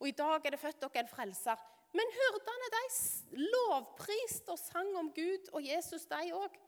Og 0.00 0.10
i 0.10 0.16
dag 0.16 0.44
er 0.44 0.54
det 0.54 0.60
født 0.60 0.82
dere 0.82 1.04
en 1.04 1.10
frelser. 1.10 1.60
Men 1.96 2.12
hyrdene 2.12 2.70
de 2.74 2.86
lovpriste 3.40 4.52
og 4.52 4.60
sang 4.60 4.90
om 4.98 5.12
Gud 5.14 5.52
og 5.54 5.64
Jesus, 5.64 6.04
de 6.10 6.32
òg. 6.36 6.58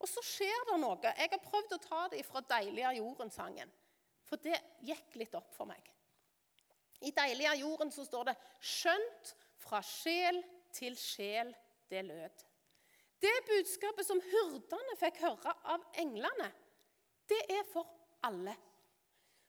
Og 0.00 0.08
så 0.08 0.22
skjer 0.24 0.66
det 0.68 0.80
noe. 0.80 0.98
Jeg 1.16 1.30
har 1.32 1.44
prøvd 1.44 1.76
å 1.76 1.84
ta 1.84 2.02
det 2.12 2.24
fra 2.26 2.40
'Deilig 2.40 2.84
er 2.84 2.98
jorden'-sangen. 2.98 3.72
For 4.24 4.36
det 4.36 4.58
gikk 4.84 5.16
litt 5.20 5.34
opp 5.34 5.52
for 5.54 5.68
meg. 5.68 5.84
I 7.00 7.10
'Deilig 7.10 7.46
er 7.48 7.60
jorden' 7.60 7.92
så 7.92 8.04
står 8.04 8.24
det 8.30 8.36
'skjønt 8.60 9.34
fra 9.58 9.82
sjel 9.82 10.42
til 10.72 10.96
sjel 10.96 11.54
det 11.90 12.04
lød'. 12.04 12.44
Det 13.20 13.36
budskapet 13.46 14.06
som 14.06 14.20
hyrdene 14.20 14.96
fikk 14.96 15.20
høre 15.20 15.54
av 15.64 15.84
englene, 16.00 16.48
det 17.28 17.40
er 17.52 17.64
for 17.72 17.88
alle. 18.24 18.56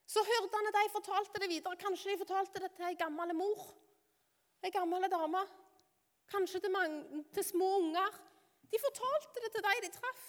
Så 0.07 0.23
hyrdene 0.27 0.73
de 0.75 0.89
fortalte 0.91 1.39
det 1.39 1.49
videre. 1.49 1.79
Kanskje 1.79 2.11
de 2.11 2.19
fortalte 2.19 2.59
det 2.59 2.71
til 2.75 2.85
ei 2.89 2.97
gammel 2.99 3.31
mor, 3.35 3.61
ei 4.63 4.71
gammel 4.71 5.07
dame. 5.11 5.45
Kanskje 6.31 6.59
til, 6.63 6.71
mange, 6.71 7.23
til 7.35 7.43
små 7.43 7.67
unger. 7.79 8.11
De 8.71 8.79
fortalte 8.79 9.43
det 9.43 9.51
til 9.51 9.63
de 9.63 9.87
de 9.87 9.91
traff. 9.95 10.25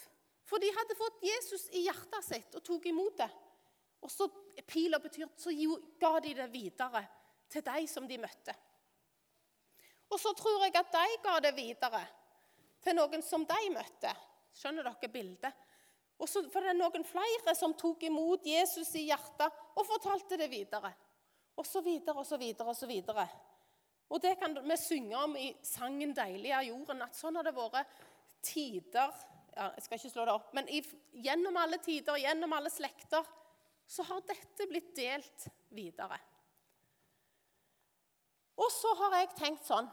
For 0.47 0.59
de 0.59 0.71
hadde 0.75 0.99
fått 0.99 1.23
Jesus 1.23 1.69
i 1.71 1.85
hjertet 1.87 2.27
sitt 2.27 2.57
og 2.59 2.65
tok 2.67 2.87
imot 2.91 3.19
det. 3.19 3.31
Og 4.03 4.11
så 4.11 4.27
pila 4.67 4.99
betyr, 4.99 5.31
så 5.39 5.53
ga 6.01 6.19
de 6.21 6.35
det 6.35 6.49
videre 6.53 7.05
til 7.53 7.65
de 7.67 7.87
som 7.89 8.09
de 8.09 8.19
møtte. 8.19 8.55
Og 10.13 10.21
så 10.21 10.33
tror 10.37 10.67
jeg 10.67 10.77
at 10.77 10.93
de 10.93 11.19
ga 11.25 11.39
det 11.41 11.55
videre 11.57 12.03
til 12.83 12.97
noen 12.99 13.23
som 13.25 13.47
de 13.49 13.61
møtte. 13.73 14.13
Skjønner 14.53 14.85
dere 14.85 15.13
bildet? 15.13 15.69
Og 16.21 16.29
så 16.29 16.43
for 16.53 16.63
det 16.63 16.75
er 16.75 16.79
noen 16.79 17.07
flere 17.07 17.55
som 17.59 17.73
tok 17.79 18.05
imot 18.07 18.45
Jesus 18.47 18.93
i 19.01 19.07
hjertet 19.09 19.63
og 19.75 19.87
fortalte 19.89 20.39
det 20.39 20.51
videre. 20.53 20.93
Og 21.57 21.67
så 21.67 21.83
videre 21.85 22.21
og 22.21 22.27
så 22.27 22.39
videre 22.41 22.69
og 22.69 22.77
så 22.77 22.89
videre. 22.91 23.27
Og 24.13 24.21
det 24.21 24.37
kan 24.39 24.55
vi 24.55 24.77
synge 24.77 25.17
om 25.17 25.37
i 25.37 25.55
sangen 25.65 26.13
'Deilig 26.13 26.51
er 26.51 26.69
jorden', 26.69 27.03
at 27.03 27.17
sånn 27.17 27.37
har 27.37 27.45
det 27.45 27.55
vært 27.57 27.87
tider 28.43 29.13
ja, 29.57 29.71
Jeg 29.77 29.83
skal 29.83 29.99
ikke 29.99 30.11
slå 30.11 30.25
det 30.25 30.33
opp, 30.33 30.53
men 30.55 30.69
i, 30.69 30.81
gjennom 31.13 31.57
alle 31.57 31.79
tider, 31.79 32.17
gjennom 32.17 32.53
alle 32.53 32.71
slekter, 32.71 33.25
så 33.93 34.05
har 34.09 34.25
dette 34.25 34.67
blitt 34.71 34.95
delt 34.97 35.49
videre. 35.77 36.17
Og 38.57 38.71
så 38.73 38.93
har 39.03 39.19
jeg 39.21 39.35
tenkt 39.37 39.69
sånn 39.69 39.91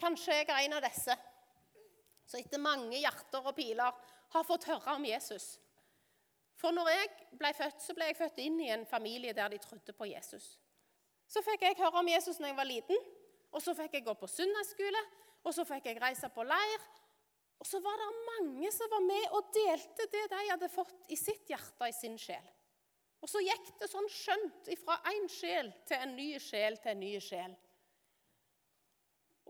Kanskje 0.00 0.38
jeg 0.38 0.46
er 0.48 0.62
en 0.64 0.78
av 0.78 0.84
disse 0.86 1.14
som 2.24 2.38
etter 2.40 2.62
mange 2.62 2.96
hjerter 2.96 3.44
og 3.44 3.52
piler 3.58 3.96
har 4.32 4.46
fått 4.48 4.64
høre 4.70 4.94
om 4.94 5.04
Jesus. 5.04 5.58
For 6.56 6.72
når 6.72 6.88
jeg 6.88 7.10
ble 7.36 7.50
født, 7.58 7.82
så 7.84 7.96
ble 7.96 8.06
jeg 8.08 8.16
født 8.16 8.40
inn 8.40 8.56
i 8.64 8.70
en 8.72 8.86
familie 8.88 9.34
der 9.36 9.52
de 9.52 9.58
trodde 9.60 9.92
på 9.96 10.08
Jesus. 10.08 10.54
Så 11.28 11.42
fikk 11.44 11.66
jeg 11.66 11.76
høre 11.82 12.00
om 12.00 12.08
Jesus 12.08 12.40
når 12.40 12.52
jeg 12.52 12.58
var 12.62 12.68
liten, 12.70 13.04
og 13.50 13.60
så 13.64 13.74
fikk 13.76 13.98
jeg 13.98 14.06
gå 14.06 14.14
på 14.22 14.30
søndagsskole, 14.30 15.02
og 15.44 15.56
så 15.56 15.66
fikk 15.68 15.90
jeg 15.90 16.00
reise 16.00 16.30
på 16.32 16.46
leir. 16.46 16.86
Og 17.60 17.68
så 17.68 17.82
var 17.84 18.00
det 18.00 18.08
mange 18.30 18.72
som 18.72 18.88
var 18.94 19.04
med 19.04 19.36
og 19.36 19.52
delte 19.52 20.08
det 20.14 20.24
de 20.32 20.42
hadde 20.48 20.72
fått 20.72 21.12
i 21.12 21.18
sitt 21.20 21.50
hjerte, 21.50 21.76
og 21.82 21.90
i 21.90 21.96
sin 21.98 22.16
sjel. 22.20 22.46
Og 23.20 23.28
så 23.28 23.42
gikk 23.44 23.74
det 23.80 23.88
sånn 23.90 24.08
skjønt 24.12 24.70
fra 24.80 24.96
én 25.12 25.28
sjel 25.28 25.68
til 25.88 26.00
en 26.00 26.14
ny 26.16 26.30
sjel 26.40 26.78
til 26.80 26.94
en 26.94 27.02
ny 27.02 27.12
sjel. 27.20 27.56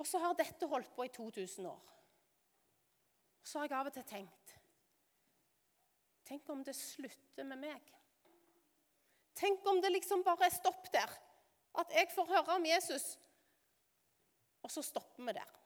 Og 0.01 0.09
så 0.09 0.19
har 0.23 0.35
dette 0.39 0.67
holdt 0.67 0.91
på 0.97 1.07
i 1.07 1.13
2000 1.15 1.69
år. 1.71 1.95
Og 3.41 3.49
så 3.49 3.61
har 3.61 3.69
jeg 3.69 3.79
av 3.79 3.91
og 3.91 3.97
til 3.97 4.09
tenkt 4.09 4.57
Tenk 6.31 6.47
om 6.53 6.61
det 6.63 6.77
slutter 6.79 7.43
med 7.43 7.59
meg? 7.59 7.87
Tenk 9.35 9.65
om 9.67 9.81
det 9.83 9.91
liksom 9.91 10.21
bare 10.23 10.47
er 10.47 10.55
stopp 10.55 10.85
der. 10.95 11.11
At 11.81 11.91
jeg 11.95 12.07
får 12.13 12.29
høre 12.29 12.55
om 12.55 12.67
Jesus, 12.69 13.17
og 14.63 14.71
så 14.71 14.83
stopper 14.87 15.27
vi 15.27 15.35
der. 15.35 15.57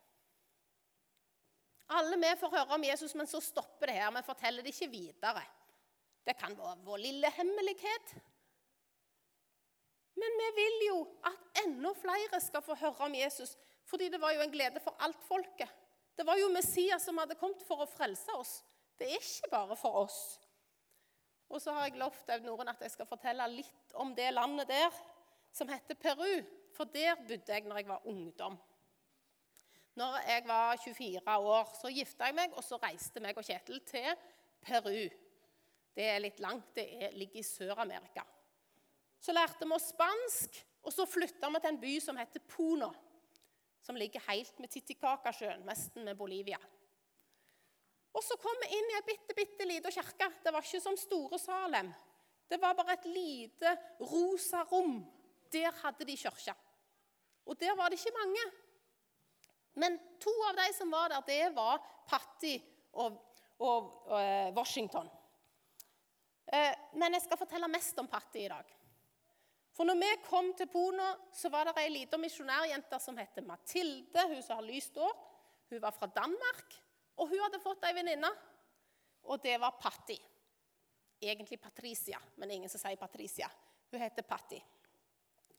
Alle 1.99 2.17
vi 2.17 2.31
får 2.39 2.53
høre 2.55 2.77
om 2.79 2.85
Jesus, 2.87 3.13
men 3.13 3.29
så 3.29 3.41
stopper 3.43 3.91
det 3.91 3.97
her. 3.99 4.09
Vi 4.15 4.25
forteller 4.25 4.65
det 4.65 4.73
ikke 4.73 4.89
videre. 4.89 5.43
Det 6.25 6.37
kan 6.39 6.55
være 6.57 6.81
vår 6.85 7.01
lille 7.03 7.29
hemmelighet. 7.37 8.15
Men 10.15 10.37
vi 10.41 10.49
vil 10.59 10.85
jo 10.87 10.99
at 11.27 11.63
enda 11.65 11.91
flere 11.99 12.39
skal 12.41 12.63
få 12.65 12.77
høre 12.79 13.07
om 13.07 13.15
Jesus, 13.15 13.55
fordi 13.85 14.09
det 14.09 14.21
var 14.21 14.33
jo 14.33 14.41
en 14.41 14.53
glede 14.53 14.81
for 14.83 14.95
alt 15.05 15.21
folket. 15.27 15.69
Det 16.15 16.25
var 16.25 16.39
jo 16.39 16.49
Messias 16.49 17.03
som 17.03 17.17
hadde 17.19 17.35
kommet 17.35 17.61
for 17.67 17.83
å 17.83 17.89
frelse 17.89 18.31
oss. 18.39 18.57
Det 18.95 19.09
er 19.11 19.19
ikke 19.19 19.51
bare 19.51 19.75
for 19.77 20.05
oss. 20.05 20.19
Og 21.51 21.61
så 21.61 21.73
har 21.75 21.89
jeg 21.89 21.99
lovt 21.99 22.31
Noren 22.45 22.71
at 22.71 22.81
jeg 22.81 22.93
skal 22.95 23.09
fortelle 23.09 23.45
litt 23.51 23.97
om 24.01 24.15
det 24.15 24.31
landet 24.33 24.71
der, 24.71 24.95
som 25.51 25.69
heter 25.69 25.99
Peru. 25.99 26.39
For 26.75 26.89
der 26.91 27.19
bodde 27.27 27.51
jeg 27.51 27.67
når 27.67 27.81
jeg 27.81 27.89
var 27.91 28.07
ungdom. 28.07 28.57
Når 29.95 30.17
jeg 30.27 30.47
var 30.47 30.79
24 30.83 31.37
år, 31.37 31.69
så 31.81 31.91
gifta 31.91 32.27
jeg 32.27 32.35
meg, 32.35 32.55
og 32.55 32.63
så 32.63 32.79
reiste 32.81 33.21
meg 33.23 33.37
og 33.37 33.45
Kjetil 33.47 33.79
til 33.87 34.09
Peru. 34.65 35.05
Det 35.95 36.05
er 36.11 36.21
litt 36.21 36.39
langt. 36.43 36.73
Det 36.75 37.11
ligger 37.15 37.39
i 37.39 37.47
Sør-Amerika. 37.47 38.25
Så 39.19 39.33
lærte 39.33 39.65
vi 39.65 39.75
oss 39.75 39.89
spansk, 39.93 40.61
og 40.85 40.93
så 40.93 41.07
flytta 41.09 41.49
vi 41.49 41.61
til 41.63 41.71
en 41.71 41.81
by 41.81 41.97
som 42.03 42.19
heter 42.19 42.43
Puno 42.45 42.91
som 43.85 43.95
ligger 43.95 44.23
helt 44.25 44.57
med 44.59 44.71
Titicacasjøen, 44.73 45.61
nesten 45.67 46.05
med 46.07 46.17
Bolivia. 46.17 46.57
Og 48.15 48.23
så 48.23 48.37
kom 48.41 48.55
vi 48.63 48.71
inn 48.73 48.87
i 48.89 48.95
ei 48.97 49.03
bitte, 49.05 49.35
bitte 49.37 49.67
lita 49.67 49.91
kirke. 49.93 50.31
Det 50.41 50.53
var 50.55 50.65
ikke 50.65 50.81
som 50.81 50.97
Store 50.97 51.37
Salem. 51.37 51.91
Det 52.49 52.57
var 52.61 52.73
bare 52.77 52.95
et 52.95 53.05
lite 53.11 53.75
rosa 53.99 54.63
rom. 54.71 55.03
Der 55.53 55.75
hadde 55.83 56.07
de 56.07 56.15
kirke. 56.17 56.55
Og 57.45 57.59
der 57.61 57.75
var 57.77 57.91
det 57.91 57.99
ikke 57.99 58.15
mange. 58.17 58.45
Men 59.75 59.99
to 60.23 60.33
av 60.49 60.57
de 60.57 60.69
som 60.73 60.89
var 60.89 61.11
der, 61.11 61.27
det 61.27 61.53
var 61.53 61.83
Patti 62.09 62.55
og, 62.93 63.19
og, 63.59 63.91
og 64.07 64.17
eh, 64.17 64.49
Washington. 64.55 65.11
Eh, 66.45 66.73
men 66.93 67.17
jeg 67.17 67.25
skal 67.25 67.39
fortelle 67.39 67.69
mest 67.71 67.97
om 68.01 68.09
Patti 68.09 68.45
i 68.45 68.51
dag. 68.51 68.73
For 69.75 69.87
når 69.87 69.97
vi 69.99 70.11
kom 70.23 70.53
til 70.55 70.69
Pona, 70.71 71.09
så 71.35 71.49
var 71.51 71.67
det 71.67 71.81
ei 71.81 71.91
lita 71.91 72.17
misjonærjente 72.21 72.99
som 73.03 73.17
heter 73.19 73.43
Mathilde. 73.43 74.27
Hun 74.29 74.43
som 74.43 74.61
har 74.61 74.67
lyst 74.67 74.97
år. 74.97 75.15
Hun 75.69 75.81
var 75.81 75.91
fra 75.91 76.07
Danmark, 76.07 76.75
og 77.17 77.31
hun 77.31 77.41
hadde 77.41 77.59
fått 77.63 77.83
ei 77.87 77.95
venninne. 77.97 78.29
Og 79.25 79.41
det 79.43 79.57
var 79.59 79.75
Patti. 79.81 80.17
Egentlig 81.21 81.57
Patricia, 81.59 82.19
men 82.37 82.51
ingen 82.51 82.69
som 82.69 82.79
sier 82.79 82.99
Patricia. 83.01 83.49
Hun 83.91 83.99
heter 83.99 84.23
Patti. 84.27 84.61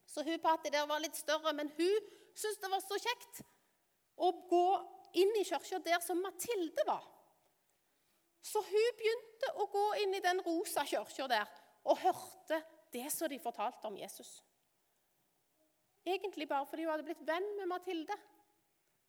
Så 0.07 0.23
hun 0.23 0.39
Patti 0.41 0.71
der 0.71 0.87
var 0.87 1.03
litt 1.03 1.19
større, 1.19 1.53
men 1.53 1.73
hun 1.77 2.11
syntes 2.37 2.61
det 2.63 2.71
var 2.71 2.85
så 2.85 2.99
kjekt 3.03 3.43
å 4.17 4.31
gå 4.49 4.67
inn 5.21 5.35
i 5.41 5.45
kirka 5.45 5.81
der 5.85 6.01
som 6.05 6.23
Mathilde 6.23 6.85
var. 6.87 7.05
Så 8.43 8.63
hun 8.63 8.91
begynte 8.99 9.53
å 9.63 9.67
gå 9.73 9.87
inn 10.03 10.15
i 10.17 10.23
den 10.25 10.41
rosa 10.47 10.85
kirka 10.87 11.29
der 11.31 11.49
og 11.87 12.01
hørte 12.03 12.61
det 12.95 13.09
som 13.13 13.31
de 13.31 13.39
fortalte 13.43 13.89
om 13.89 13.97
Jesus. 13.99 14.39
Egentlig 16.07 16.47
bare 16.49 16.67
fordi 16.71 16.87
hun 16.87 16.95
hadde 16.95 17.07
blitt 17.07 17.25
venn 17.27 17.47
med 17.59 17.71
Mathilde. 17.71 18.15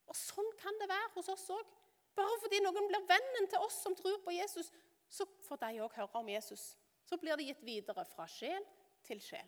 Og 0.09 0.17
sånn 0.17 0.49
kan 0.61 0.77
det 0.81 0.89
være 0.89 1.11
hos 1.15 1.29
oss 1.33 1.45
òg. 1.53 1.75
Bare 2.17 2.39
fordi 2.41 2.59
noen 2.63 2.89
blir 2.89 3.05
vennen 3.09 3.49
til 3.51 3.61
oss 3.61 3.77
som 3.83 3.95
tror 3.97 4.17
på 4.25 4.33
Jesus, 4.33 4.71
så 5.09 5.27
får 5.45 5.61
de 5.61 5.83
òg 5.85 5.93
høre 5.99 6.21
om 6.21 6.29
Jesus. 6.31 6.71
Så 7.05 7.19
blir 7.21 7.37
det 7.37 7.45
gitt 7.51 7.63
videre 7.63 8.03
fra 8.09 8.25
sjel 8.31 8.63
til 9.05 9.21
sjel. 9.21 9.45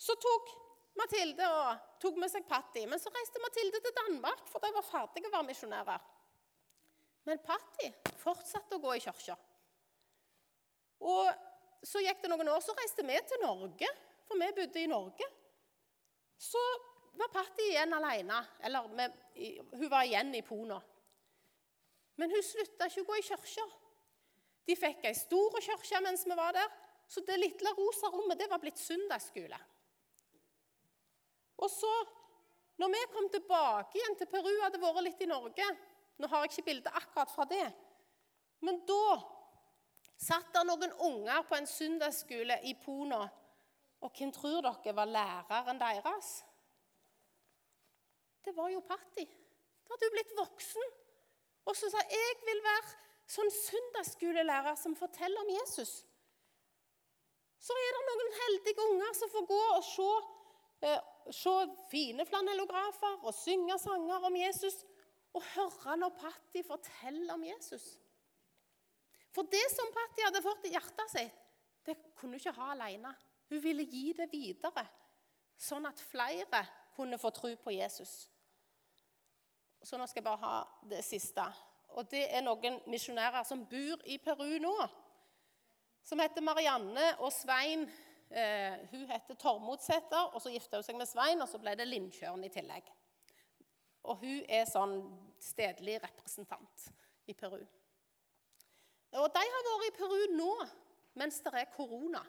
Så 0.00 0.14
tok 0.16 0.52
Mathilde 1.00 1.46
og 1.50 1.82
tok 2.02 2.16
med 2.20 2.30
seg 2.32 2.46
Patti. 2.48 2.86
Men 2.88 3.02
så 3.02 3.12
reiste 3.12 3.42
Mathilde 3.42 3.82
til 3.82 3.96
Danmark, 3.98 4.46
for 4.48 4.62
de 4.62 4.70
var 4.76 4.86
ferdige 4.86 5.28
å 5.28 5.34
være 5.34 5.48
misjonærer. 5.50 6.06
Men 7.28 7.40
Patti 7.44 7.90
fortsatte 8.20 8.76
å 8.76 8.82
gå 8.82 8.94
i 8.96 9.02
kirka. 9.04 9.36
Og 11.00 11.86
så 11.86 12.02
gikk 12.04 12.22
det 12.22 12.30
noen 12.32 12.52
år, 12.52 12.60
så 12.64 12.74
reiste 12.76 13.04
vi 13.06 13.16
til 13.28 13.42
Norge, 13.44 13.88
for 14.28 14.40
vi 14.40 14.50
bodde 14.56 14.82
i 14.82 14.90
Norge. 14.90 15.28
Så 16.40 16.60
var 17.20 17.32
Patti 17.32 17.70
igjen 17.72 17.92
alene. 17.96 18.40
Eller 18.64 18.88
med, 18.96 19.16
hun 19.74 19.88
var 19.92 20.08
igjen 20.08 20.34
i 20.36 20.44
Pona. 20.46 20.80
Men 22.20 22.32
hun 22.32 22.44
slutta 22.44 22.88
ikke 22.88 23.04
å 23.04 23.10
gå 23.10 23.18
i 23.20 23.26
kirka. 23.30 23.66
De 24.68 24.76
fikk 24.76 25.06
ei 25.08 25.16
stor 25.16 25.56
kirke 25.64 26.00
mens 26.04 26.26
vi 26.28 26.36
var 26.36 26.54
der, 26.54 26.68
så 27.10 27.24
det 27.26 27.40
lille 27.40 27.72
rosa 27.74 28.10
rommet 28.12 28.38
det 28.38 28.46
var 28.50 28.60
blitt 28.62 28.78
søndagsskole. 28.78 29.58
Og 31.60 31.70
så, 31.72 31.90
når 32.80 32.92
vi 32.92 33.00
kom 33.12 33.26
tilbake 33.32 33.98
igjen 33.98 34.14
til 34.20 34.28
Peru, 34.30 34.52
hadde 34.62 34.80
vært 34.80 35.02
litt 35.04 35.24
i 35.24 35.28
Norge 35.28 35.66
Nå 36.20 36.28
har 36.28 36.44
jeg 36.44 36.52
ikke 36.52 36.68
bilde 36.68 36.92
akkurat 37.00 37.32
fra 37.32 37.46
det, 37.48 37.66
men 38.60 38.82
da 38.88 39.16
satt 40.20 40.50
det 40.52 40.66
noen 40.68 40.92
unger 41.00 41.44
på 41.48 41.56
en 41.56 41.68
søndagsskole 41.68 42.58
i 42.68 42.74
Pona. 42.82 43.22
Og 44.04 44.12
hvem 44.16 44.32
tror 44.32 44.64
dere 44.64 44.96
var 44.96 45.08
læreren 45.08 45.80
deres? 45.80 46.32
Det 48.44 48.52
var 48.56 48.68
jo 48.72 48.80
Patti. 48.84 49.24
Da 49.24 49.94
hadde 49.94 50.08
hun 50.08 50.16
blitt 50.16 50.36
voksen. 50.36 50.92
Og 51.68 51.76
så 51.76 51.90
sa 51.92 52.04
jeg 52.08 52.36
vil 52.44 52.62
være 52.64 52.94
sånn 53.30 53.50
søndagsskolelærer 53.54 54.76
som 54.80 54.96
forteller 54.98 55.44
om 55.44 55.52
Jesus. 55.52 56.00
Så 57.60 57.76
er 57.76 57.96
det 57.96 58.04
noen 58.08 58.30
heldige 58.38 58.86
unger 58.88 59.16
som 59.16 59.32
får 59.32 59.44
gå 59.48 59.60
og 59.74 59.82
se, 59.84 60.10
eh, 60.88 61.02
se 61.36 61.56
fine 61.90 62.24
flanellografer 62.26 63.20
og 63.20 63.34
synge 63.36 63.76
sanger 63.78 64.24
om 64.30 64.36
Jesus. 64.36 64.80
Og 65.36 65.44
høre 65.54 65.96
når 66.00 66.16
Patti 66.18 66.62
forteller 66.66 67.34
om 67.34 67.44
Jesus. 67.46 67.84
For 69.30 69.46
det 69.46 69.62
som 69.70 69.92
Patti 69.94 70.24
hadde 70.26 70.42
fått 70.42 70.66
i 70.66 70.74
hjertet 70.74 71.12
sitt, 71.12 71.36
det 71.86 71.96
kunne 72.18 72.34
hun 72.34 72.40
ikke 72.40 72.56
ha 72.58 72.72
alene. 72.74 73.12
Hun 73.50 73.62
ville 73.62 73.86
gi 73.88 74.10
det 74.16 74.28
videre, 74.32 74.84
sånn 75.58 75.86
at 75.88 76.02
flere 76.10 76.64
kunne 76.96 77.18
få 77.18 77.30
tro 77.34 77.50
på 77.62 77.74
Jesus. 77.74 78.28
Så 79.82 79.96
nå 79.96 80.06
skal 80.06 80.20
jeg 80.20 80.26
bare 80.26 80.44
ha 80.44 80.56
det 80.90 81.00
siste. 81.06 81.46
Og 81.96 82.06
det 82.10 82.26
er 82.30 82.44
noen 82.44 82.78
misjonærer 82.90 83.46
som 83.48 83.64
bor 83.70 84.02
i 84.06 84.18
Peru 84.22 84.58
nå. 84.62 84.74
Som 86.06 86.20
heter 86.22 86.44
Marianne 86.44 87.14
og 87.24 87.32
Svein. 87.34 87.86
Eh, 88.30 88.76
hun 88.92 89.08
heter 89.10 89.34
Tormodsæter, 89.34 90.34
og 90.34 90.42
så 90.42 90.52
gifta 90.52 90.78
hun 90.78 90.86
seg 90.86 90.98
med 90.98 91.08
Svein, 91.10 91.42
og 91.42 91.48
så 91.50 91.58
ble 91.58 91.74
det 91.78 91.88
Lindtjørn 91.88 92.44
i 92.46 92.52
tillegg. 92.52 92.86
Og 94.08 94.22
hun 94.22 94.44
er 94.48 94.68
sånn 94.68 94.96
stedlig 95.40 95.98
representant 96.02 96.86
i 97.28 97.34
Peru. 97.36 97.60
Og 99.20 99.26
de 99.34 99.42
har 99.42 99.66
vært 99.66 99.88
i 99.88 99.96
Peru 99.96 100.20
nå 100.36 100.52
mens 101.18 101.40
det 101.44 101.52
er 101.58 101.72
korona. 101.74 102.22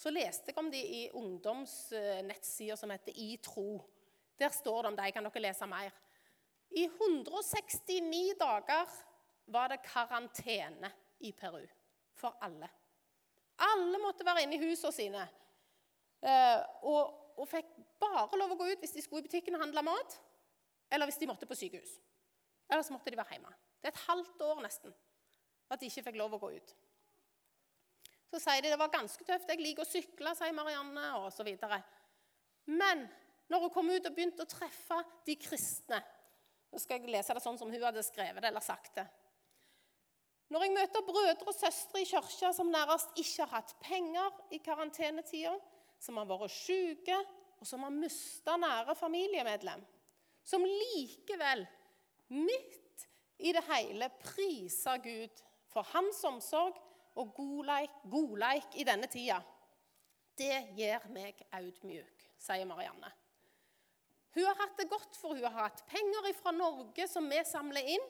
Så 0.00 0.12
leste 0.12 0.52
jeg 0.52 0.58
om 0.60 0.68
de 0.72 0.80
i 0.80 1.00
ungdomsnettsider 1.16 2.78
som 2.78 2.92
heter 2.92 3.16
I 3.16 3.34
tro. 3.42 3.80
Der 4.40 4.52
står 4.52 4.82
det 4.82 4.90
om 4.92 4.96
de. 4.96 5.10
Kan 5.12 5.26
dere 5.26 5.42
lese 5.44 5.68
mer? 5.68 5.96
I 6.70 6.86
169 6.86 8.36
dager 8.40 8.92
var 9.50 9.72
det 9.72 9.82
karantene 9.84 10.92
i 11.20 11.32
Peru 11.36 11.64
for 12.16 12.36
alle. 12.40 12.68
Alle 13.60 14.00
måtte 14.00 14.24
være 14.24 14.46
inne 14.46 14.56
i 14.56 14.62
husene 14.62 14.94
sine 14.94 15.24
eh, 16.24 16.60
og, 16.86 17.34
og, 17.36 17.46
fikk 17.48 17.74
bare 18.00 18.38
lov 18.40 18.54
å 18.54 18.58
gå 18.60 18.70
ut 18.70 18.80
hvis 18.80 18.94
de 18.96 19.04
skulle 19.04 19.24
i 19.24 19.28
butikken 19.28 19.58
og 19.58 19.64
handle 19.66 19.84
mat, 19.84 20.16
eller 20.90 21.08
hvis 21.08 21.20
de 21.20 21.28
måtte 21.30 21.48
på 21.48 21.56
sykehus. 21.58 21.96
Eller 22.70 22.84
så 22.86 22.94
måtte 22.94 23.10
de 23.10 23.18
være 23.18 23.36
hjemme. 23.36 23.50
Det 23.80 23.90
er 23.90 23.94
et 23.94 24.06
halvt 24.08 24.44
år 24.46 24.62
nesten 24.66 24.94
at 25.70 25.80
de 25.80 25.88
ikke 25.88 26.06
fikk 26.08 26.18
lov 26.18 26.36
å 26.36 26.40
gå 26.42 26.52
ut. 26.58 26.76
Så 28.30 28.38
sier 28.42 28.62
de 28.62 28.70
det 28.70 28.78
var 28.78 28.92
ganske 28.92 29.24
tøft. 29.26 29.48
Jeg 29.50 29.62
liker 29.62 29.86
å 29.86 29.90
sykle, 29.90 30.34
sier 30.38 30.54
Marianne, 30.54 31.06
osv. 31.26 31.50
Men 32.70 33.04
når 33.50 33.66
hun 33.66 33.74
kom 33.74 33.90
ut 33.90 34.06
og 34.06 34.14
begynte 34.14 34.46
å 34.46 34.50
treffe 34.50 34.98
de 35.26 35.38
kristne 35.38 35.98
nå 36.70 36.78
skal 36.78 37.00
jeg 37.00 37.10
lese 37.10 37.34
det 37.34 37.42
sånn 37.42 37.58
som 37.58 37.70
hun 37.70 37.82
hadde 37.82 38.04
skrevet 38.06 38.42
det 38.42 38.50
eller 38.50 38.62
sagt 38.62 38.94
det. 39.00 39.06
Når 40.50 40.64
jeg 40.64 40.74
møter 40.74 41.06
brødre 41.06 41.46
og 41.46 41.54
søstre 41.54 42.02
i 42.02 42.08
kirka 42.08 42.50
som 42.54 42.70
nærmest 42.70 43.14
ikke 43.18 43.44
har 43.44 43.60
hatt 43.60 43.74
penger 43.82 44.40
i 44.54 44.58
karantenetida, 44.62 45.54
som 46.02 46.18
har 46.18 46.26
vært 46.30 46.54
syke, 46.54 47.18
og 47.60 47.68
som 47.68 47.84
har 47.84 47.94
mista 47.94 48.56
nære 48.58 48.96
familiemedlem, 48.98 49.82
som 50.50 50.66
likevel, 50.66 51.62
midt 52.34 53.06
i 53.38 53.54
det 53.54 53.62
hele, 53.70 54.10
priser 54.22 55.00
Gud 55.04 55.42
for 55.70 55.86
hans 55.94 56.24
omsorg 56.26 56.78
og 57.20 57.32
godleik, 57.36 58.02
godleik 58.10 58.76
i 58.80 58.86
denne 58.86 59.08
tida, 59.10 59.40
det 60.40 60.56
gjør 60.78 61.08
meg 61.14 61.40
audmjuk, 61.52 62.26
sier 62.40 62.68
Marianne. 62.68 63.10
Hun 64.34 64.46
har 64.46 64.58
hatt 64.60 64.78
det 64.78 64.88
godt, 64.90 65.16
for 65.18 65.34
hun 65.34 65.44
har 65.44 65.66
hatt 65.66 65.82
penger 65.90 66.30
fra 66.38 66.52
Norge 66.54 67.06
som 67.10 67.26
vi 67.30 67.40
samler 67.46 67.94
inn. 67.96 68.04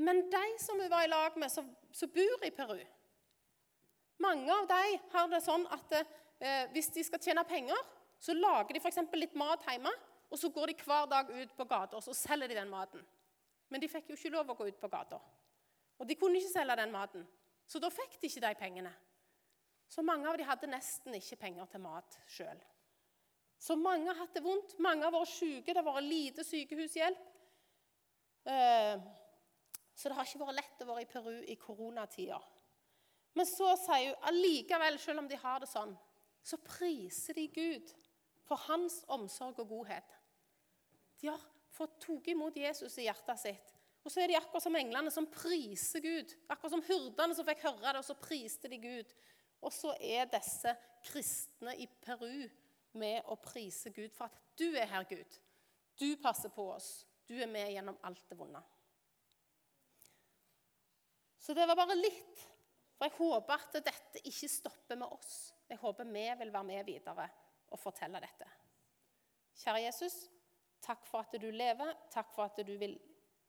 Men 0.00 0.24
de 0.32 0.46
som 0.62 0.80
hun 0.80 0.90
var 0.90 1.06
i 1.06 1.10
lag 1.10 1.36
med, 1.38 1.52
som, 1.52 1.68
bor 2.14 2.46
i 2.46 2.50
Peru 2.54 2.80
Mange 4.20 4.52
av 4.52 4.66
de 4.68 4.98
har 5.12 5.28
det 5.32 5.40
sånn 5.44 5.64
at 5.72 5.94
eh, 5.96 6.66
hvis 6.74 6.90
de 6.92 7.04
skal 7.06 7.22
tjene 7.24 7.44
penger, 7.48 7.78
så 8.20 8.34
lager 8.36 8.76
de 8.76 8.82
f.eks. 8.82 9.00
litt 9.16 9.36
mat 9.40 9.64
hjemme, 9.64 9.92
og 10.30 10.38
så 10.38 10.48
går 10.54 10.70
de 10.70 10.78
hver 10.84 11.08
dag 11.10 11.30
ut 11.34 11.52
på 11.56 11.66
gata 11.66 11.98
og 11.98 12.04
så 12.06 12.14
selger 12.14 12.48
de 12.48 12.58
den 12.60 12.70
maten. 12.70 13.02
Men 13.70 13.82
de 13.82 13.90
fikk 13.90 14.10
jo 14.10 14.18
ikke 14.18 14.32
lov 14.34 14.50
å 14.50 14.58
gå 14.58 14.66
ut 14.70 14.80
på 14.80 14.90
gata. 14.90 15.20
Og 16.00 16.08
de 16.08 16.16
kunne 16.18 16.40
ikke 16.40 16.52
selge 16.54 16.76
den 16.80 16.92
maten. 16.94 17.26
Så 17.66 17.78
da 17.82 17.90
fikk 17.92 18.16
de 18.20 18.30
ikke 18.30 18.42
de 18.42 18.54
pengene. 18.58 18.92
Så 19.90 20.02
mange 20.06 20.30
av 20.30 20.38
de 20.38 20.46
hadde 20.46 20.70
nesten 20.70 21.14
ikke 21.18 21.38
penger 21.38 21.66
til 21.70 21.82
mat 21.82 22.18
sjøl. 22.30 22.58
Så 23.60 23.76
mange 23.76 24.08
har 24.08 24.18
hatt 24.22 24.34
det 24.34 24.42
vondt. 24.42 24.76
Mange 24.80 25.04
har 25.04 25.12
vært 25.14 25.32
syke. 25.34 25.68
Det 25.68 25.76
har 25.76 25.86
vært 25.86 26.06
lite 26.06 26.44
sykehushjelp. 26.46 27.26
Eh, 28.50 29.02
så 29.94 30.08
det 30.08 30.16
har 30.16 30.28
ikke 30.28 30.40
vært 30.46 30.56
lett 30.56 30.82
å 30.82 30.88
være 30.88 31.04
i 31.04 31.10
Peru 31.10 31.34
i 31.44 31.58
koronatida. 31.60 32.38
Men 33.36 33.46
så 33.46 33.74
sier 33.78 34.14
hun 34.14 34.30
allikevel, 34.30 34.96
selv 34.98 35.22
om 35.22 35.28
de 35.30 35.38
har 35.38 35.60
det 35.62 35.68
sånn, 35.70 35.92
så 36.42 36.56
priser 36.64 37.36
de 37.36 37.46
Gud 37.52 37.92
for 38.48 38.58
hans 38.70 39.02
omsorg 39.12 39.60
og 39.62 39.68
godhet. 39.74 40.16
De 41.20 41.28
har 41.28 41.42
fått 41.76 42.00
tatt 42.02 42.30
imot 42.32 42.56
Jesus 42.56 42.98
i 42.98 43.06
hjertet 43.06 43.40
sitt. 43.40 43.76
Og 44.00 44.12
så 44.12 44.22
er 44.22 44.30
de 44.30 44.38
akkurat 44.38 44.64
som 44.64 44.76
englene 44.78 45.12
som 45.12 45.28
priser 45.28 46.00
Gud. 46.00 46.32
Akkurat 46.48 46.72
som 46.72 46.84
hyrdene 46.86 47.36
som 47.36 47.46
fikk 47.48 47.66
høre 47.66 47.92
det, 47.92 48.00
og 48.00 48.06
så 48.06 48.16
priste 48.16 48.70
de 48.72 48.80
Gud. 48.80 49.12
Og 49.60 49.72
så 49.76 49.92
er 50.00 50.30
disse 50.32 50.72
kristne 51.04 51.76
i 51.76 51.86
Peru 52.00 52.48
med 53.00 53.28
å 53.28 53.36
prise 53.40 53.92
Gud 53.94 54.14
for 54.16 54.30
at 54.30 54.40
du 54.58 54.70
er 54.72 54.88
her, 54.88 55.04
Gud. 55.08 55.40
Du 56.00 56.08
passer 56.22 56.52
på 56.52 56.64
oss. 56.72 57.04
Du 57.28 57.36
er 57.36 57.50
med 57.50 57.68
gjennom 57.70 57.98
alt 58.08 58.24
det 58.28 58.38
vonde. 58.38 58.62
Så 61.40 61.54
det 61.56 61.68
var 61.68 61.78
bare 61.78 61.98
litt. 61.98 62.40
For 62.96 63.08
jeg 63.08 63.16
håper 63.16 63.54
at 63.56 63.78
dette 63.84 64.24
ikke 64.28 64.48
stopper 64.50 64.98
med 65.00 65.12
oss. 65.12 65.52
Jeg 65.68 65.80
håper 65.80 66.08
vi 66.08 66.26
vil 66.40 66.52
være 66.52 66.68
med 66.68 66.88
videre 66.88 67.28
og 67.70 67.80
fortelle 67.80 68.20
dette. 68.20 68.48
Kjære 69.60 69.84
Jesus, 69.84 70.16
takk 70.82 71.06
for 71.08 71.24
at 71.24 71.36
du 71.40 71.50
lever. 71.50 71.94
Takk 72.12 72.32
for 72.34 72.48
at 72.48 72.62
du 72.66 72.74
vil 72.78 72.96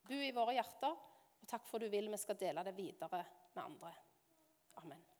bo 0.08 0.20
i 0.20 0.34
våre 0.36 0.58
hjerter. 0.58 0.98
Og 1.41 1.50
takk 1.50 1.67
for 1.67 1.80
at 1.80 1.88
du 1.88 1.94
vil 1.94 2.12
vi 2.12 2.20
skal 2.22 2.39
dele 2.39 2.65
det 2.67 2.76
videre 2.78 3.24
med 3.56 3.63
andre. 3.63 3.96
Amen. 4.82 5.11